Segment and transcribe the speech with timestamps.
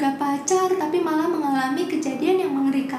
[0.00, 2.96] keluarga pacar tapi malah mengalami kejadian yang mengerikan.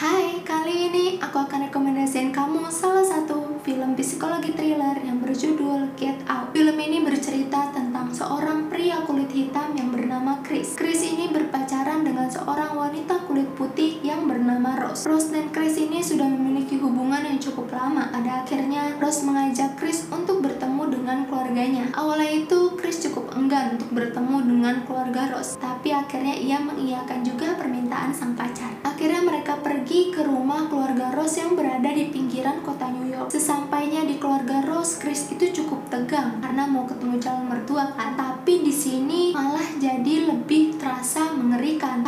[0.00, 6.24] Hai, kali ini aku akan rekomendasiin kamu salah satu film psikologi thriller yang berjudul Get
[6.24, 6.56] Out.
[6.56, 10.72] Film ini bercerita tentang seorang pria kulit hitam yang bernama Chris.
[10.80, 15.04] Chris ini berpacaran dengan seorang wanita kulit putih yang bernama Rose.
[15.04, 18.08] Rose dan Chris ini sudah memiliki hubungan yang cukup lama.
[18.08, 21.90] Pada akhirnya, Rose mengajak Chris untuk bertemu dengan keluarganya.
[21.94, 27.54] Awalnya itu, Chris cukup enggan untuk bertemu dengan keluarga Rose, tapi akhirnya ia mengiyakan juga
[27.58, 28.74] permintaan sang pacar.
[28.82, 33.30] Akhirnya mereka pergi ke rumah keluarga Rose yang berada di pinggiran kota New York.
[33.30, 38.14] Sesampainya di keluarga Rose, Chris itu cukup tegang karena mau ketemu calon mertua kan.
[38.18, 42.01] Tapi di sini malah jadi lebih terasa mengerikan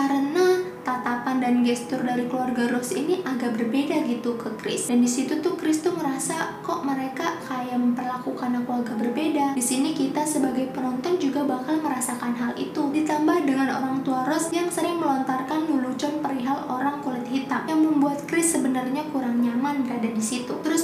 [1.45, 4.89] dan gestur dari keluarga Rose ini agak berbeda gitu ke Chris.
[4.89, 9.53] Dan di situ tuh Chris tuh ngerasa kok mereka kayak memperlakukan aku agak berbeda.
[9.53, 12.89] Di sini kita sebagai penonton juga bakal merasakan hal itu.
[12.89, 18.25] Ditambah dengan orang tua Rose yang sering melontarkan lelucon perihal orang kulit hitam yang membuat
[18.25, 20.57] Chris sebenarnya kurang nyaman berada di situ.
[20.65, 20.84] Terus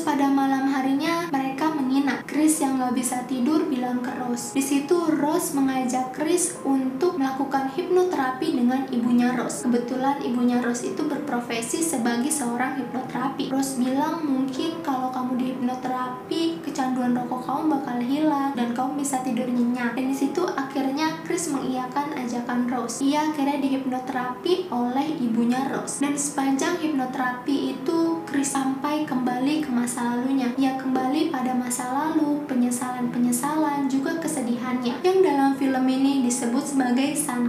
[2.80, 4.56] Chris yang gak bisa tidur bilang ke Rose.
[4.56, 9.68] Di situ Rose mengajak Chris untuk melakukan hipnoterapi dengan ibunya Rose.
[9.68, 13.52] Kebetulan ibunya Rose itu berprofesi sebagai seorang hipnoterapi.
[13.52, 19.20] Rose bilang mungkin kalau kamu di hipnoterapi kecanduan rokok kamu bakal hilang dan kamu bisa
[19.20, 19.92] tidur nyenyak.
[19.92, 23.04] Dan di situ akhirnya Chris mengiyakan ajakan Rose.
[23.04, 26.00] Ia akhirnya dihipnoterapi oleh ibunya Rose.
[26.00, 30.48] Dan sepanjang hipnoterapi itu Chris sampai kembali ke masa lalunya.
[30.56, 35.02] Ia kembali pada masa lalu, penyesalan-penyesalan, juga kesedihannya.
[35.02, 36.62] Yang dalam film ini disebut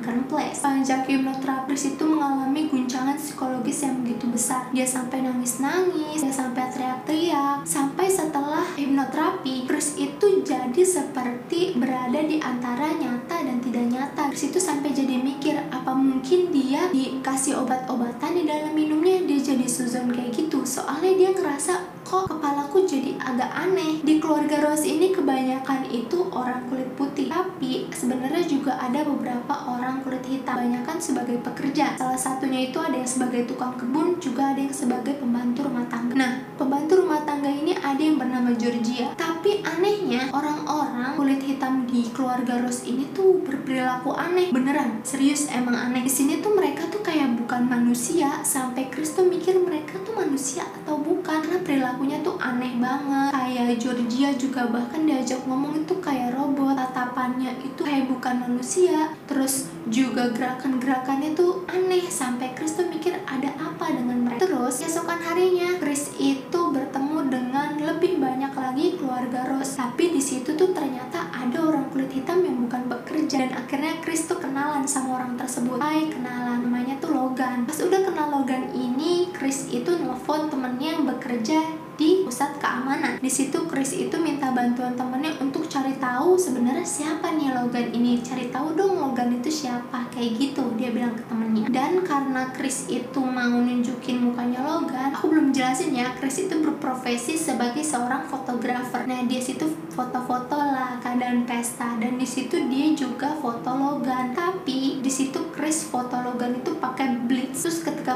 [0.02, 0.64] place.
[0.64, 4.72] Panjang hipnoterapis itu mengalami guncangan psikologis yang begitu besar.
[4.74, 12.40] Dia sampai nangis-nangis, dia sampai teriak-teriak, sampai setelah hipnoterapi, Chris itu jadi seperti berada di
[12.40, 14.24] antara nyata dan tidak nyata.
[14.34, 19.68] Chris itu sampai jadi mikir, apa mungkin dia dikasih obat-obatan di dalam minumnya, dia jadi
[19.68, 20.64] suzon kayak gitu.
[20.66, 24.04] Soalnya dia ngerasa kok kepalaku jadi agak aneh.
[24.04, 30.04] Di keluarga Rose ini kebanyakan itu orang kulit putih, tapi sebenarnya juga ada beberapa orang
[30.04, 30.60] kulit hitam.
[30.60, 31.96] Kebanyakan sebagai pekerja.
[31.96, 36.14] Salah satunya itu ada yang sebagai tukang kebun, juga ada yang sebagai pembantu rumah tangga.
[36.20, 39.16] Nah, pembantu rumah tangga ini ada yang bernama Georgia.
[39.16, 44.52] Tapi anehnya, orang-orang kulit hitam di keluarga Rose ini tuh berperilaku aneh.
[44.52, 46.04] Beneran, serius emang aneh.
[46.04, 50.64] Di sini tuh mereka tuh kayak bukan manusia, sampai Chris tuh mikir mereka tuh manusia
[50.64, 51.44] atau bukan.
[51.44, 53.36] Karena perilakunya tuh aneh banget.
[53.36, 56.80] Kayak Georgia juga bahkan diajak ngomong itu kayak robot.
[56.80, 59.12] Tatapannya itu kayak bukan manusia.
[59.28, 62.08] Terus juga gerakan-gerakannya tuh aneh.
[62.08, 64.48] Sampai Chris tuh mikir ada apa dengan mereka.
[64.48, 69.78] Terus, keesokan harinya, Chris itu bertemu dengan lebih banyak lagi keluarga Rose.
[69.78, 73.46] Tapi di situ tuh ternyata ada orang kulit hitam yang bukan bekerja.
[73.46, 75.78] Dan akhirnya Chris tuh kenalan sama orang tersebut.
[75.78, 76.66] Hai, kenalan.
[76.66, 77.70] Namanya tuh Logan.
[77.70, 81.62] Pas udah kenal Logan ini, Chris itu nelfon temennya yang bekerja
[81.98, 83.18] di pusat keamanan.
[83.18, 88.22] Di situ Chris itu minta bantuan temennya untuk cari tahu sebenarnya siapa nih Logan ini.
[88.22, 90.08] Cari tahu dong Logan itu siapa.
[90.14, 91.66] Kayak gitu dia bilang ke temennya.
[91.72, 96.14] Dan karena Chris itu mau nunjukin mukanya Logan, aku belum jelasin ya.
[96.20, 99.08] Chris itu berprofesi sebagai seorang fotografer.
[99.10, 104.32] Nah, dia situ foto-foto lah keadaan pesta dan di situ dia juga foto Logan.
[104.38, 107.41] Tapi di situ Chris foto Logan itu pakai blitz.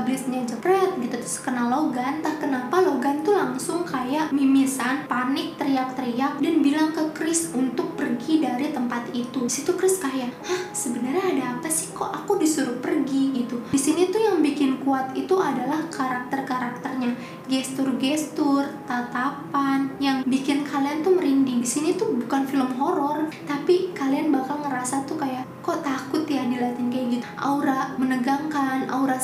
[0.03, 6.41] Blitznya jepret gitu terus kena Logan, entah kenapa Logan tuh langsung kayak mimisan, panik, teriak-teriak
[6.44, 9.47] dan bilang ke Chris untuk pergi dari tempat itu.
[9.47, 13.61] Situ Chris kayak, "Hah, sebenarnya ada apa sih kok aku disuruh pergi?" gitu.
[13.72, 17.16] Di sini tuh yang bikin kuat itu adalah karakter-karakternya,
[17.47, 21.63] gestur-gestur, tatapan yang bikin kalian tuh merinding.
[21.63, 25.04] Di sini tuh bukan film horor, tapi kalian bakal ngerasa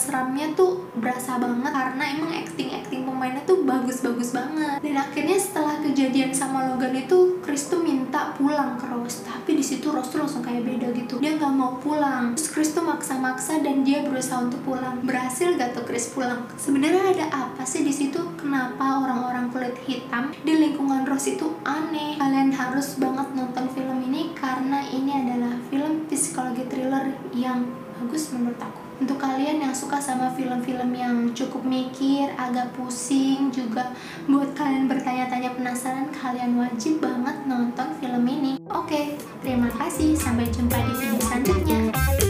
[0.02, 4.82] seramnya tuh berasa banget karena emang acting-acting pemainnya tuh bagus-bagus banget.
[4.82, 9.22] Dan akhirnya setelah kejadian sama Logan itu, Chris tuh minta pulang ke Rose.
[9.22, 11.22] Tapi di situ Rose tuh langsung kayak beda gitu.
[11.22, 12.34] Dia nggak mau pulang.
[12.34, 15.06] Terus Chris tuh maksa-maksa dan dia berusaha untuk pulang.
[15.06, 16.50] Berhasil gak tuh Chris pulang?
[16.58, 18.18] Sebenarnya ada apa sih di situ?
[18.40, 22.18] Kenapa orang-orang kulit hitam di lingkungan Rose itu aneh?
[22.18, 27.68] Kalian harus banget nonton film ini karena ini adalah film psikologi thriller yang
[28.02, 28.81] bagus menurut aku.
[29.52, 33.92] Kalian yang suka sama film-film yang cukup mikir, agak pusing, juga
[34.24, 38.64] buat kalian bertanya-tanya penasaran, kalian wajib banget nonton film ini.
[38.72, 40.16] Oke, terima kasih.
[40.16, 42.21] Sampai jumpa di video selanjutnya.